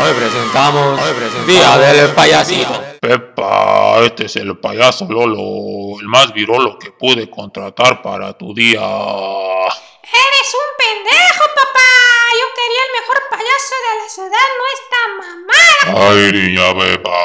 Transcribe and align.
Hoy 0.00 0.12
presentamos, 0.14 1.00
hoy 1.02 1.12
presentamos 1.12 1.46
Día 1.46 1.76
del 1.78 2.10
Payasito. 2.14 2.82
Pepa, 3.00 3.98
este 4.04 4.26
es 4.26 4.36
el 4.36 4.56
payaso 4.58 5.06
Lolo, 5.10 5.98
el 6.00 6.06
más 6.06 6.32
virolo 6.32 6.78
que 6.78 6.92
pude 6.92 7.28
contratar 7.28 8.00
para 8.00 8.32
tu 8.38 8.54
día. 8.54 8.78
Eres 8.78 10.54
un 10.54 10.70
pendejo, 10.78 11.44
papá. 11.54 11.90
Yo 12.38 12.46
quería 12.54 12.82
el 12.86 12.92
mejor 13.00 13.18
payaso 13.28 13.74
de 13.84 13.92
la 13.98 14.08
ciudad, 14.08 14.46
no 14.56 14.64
esta 14.78 15.00
mamá. 15.18 16.10
Ay, 16.10 16.32
niña 16.32 16.74
Pepa, 16.78 17.18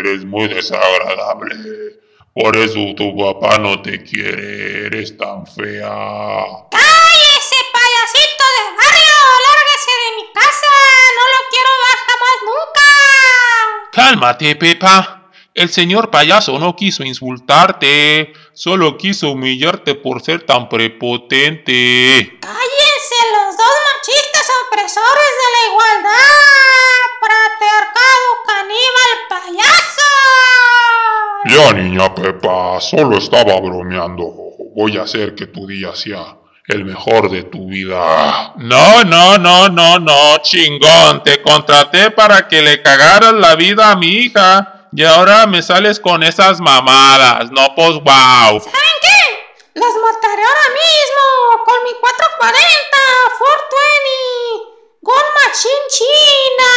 eres 0.00 0.24
muy 0.24 0.48
desagradable. 0.48 1.54
Por 2.34 2.56
eso 2.56 2.80
tu 2.96 3.16
papá 3.16 3.58
no 3.58 3.80
te 3.80 4.02
quiere, 4.02 4.86
eres 4.86 5.16
tan 5.16 5.46
fea. 5.46 6.44
Cálmate, 13.96 14.54
Pepa. 14.56 15.30
El 15.54 15.70
señor 15.70 16.10
payaso 16.10 16.58
no 16.58 16.76
quiso 16.76 17.02
insultarte, 17.02 18.34
solo 18.52 18.98
quiso 18.98 19.30
humillarte 19.30 19.94
por 19.94 20.20
ser 20.20 20.44
tan 20.44 20.68
prepotente. 20.68 22.36
¡Cállense 22.42 23.18
los 23.32 23.56
dos 23.56 23.76
machistas 23.94 24.50
opresores 24.66 25.30
de 25.40 25.48
la 25.54 25.62
igualdad! 25.72 26.20
¡Patriarcado 27.22 28.26
caníbal 28.46 29.12
payaso! 29.30 30.12
Ya, 31.46 31.72
niña 31.72 32.14
Pepa, 32.14 32.78
solo 32.82 33.16
estaba 33.16 33.58
bromeando. 33.62 34.26
Voy 34.74 34.98
a 34.98 35.04
hacer 35.04 35.34
que 35.34 35.46
tu 35.46 35.66
día 35.66 35.94
sea 35.94 36.36
el 36.68 36.84
mejor 36.84 37.30
de 37.30 37.44
tu 37.44 37.68
vida. 37.68 38.52
No, 38.56 39.04
no, 39.04 39.38
no, 39.38 39.68
no, 39.68 39.98
no, 40.00 40.38
chingón. 40.42 41.22
Te 41.22 41.40
contraté 41.40 42.10
para 42.10 42.48
que 42.48 42.60
le 42.60 42.82
cagaras 42.82 43.34
la 43.34 43.54
vida 43.54 43.92
a 43.92 43.96
mi 43.96 44.08
hija. 44.08 44.88
Y 44.92 45.04
ahora 45.04 45.46
me 45.46 45.62
sales 45.62 46.00
con 46.00 46.22
esas 46.22 46.60
mamadas. 46.60 47.50
No, 47.52 47.74
pues 47.74 47.92
wow. 47.92 48.04
¿Saben 48.04 48.96
qué? 49.02 49.20
Los 49.74 49.94
mataré 49.94 50.42
ahora 50.42 50.68
mismo 50.74 51.64
con 51.64 51.84
mi 51.84 51.92
440 52.00 52.96
420 53.38 54.76
Gun 55.02 55.26
Machine 55.36 55.86
China. 55.88 56.72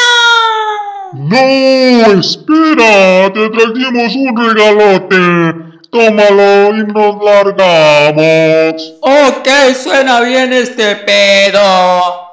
No, 1.14 2.20
espera, 2.20 3.34
te 3.34 3.50
trajimos 3.50 4.16
un 4.16 4.38
regalote. 4.38 5.69
Tómalo 5.92 6.76
y 6.76 6.84
nos 6.86 7.24
largamos. 7.24 8.94
Ok, 9.02 9.48
suena 9.82 10.22
bien 10.22 10.54
este 10.54 10.96
pedo. 10.98 12.30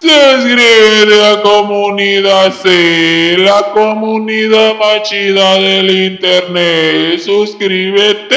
Se 0.00 1.06
la 1.06 1.42
comunidad, 1.42 2.52
sí, 2.62 3.36
la 3.36 3.72
comunidad 3.74 4.74
más 4.76 5.02
chida 5.02 5.54
del 5.54 5.90
internet. 5.90 7.20
Suscríbete. 7.20 8.36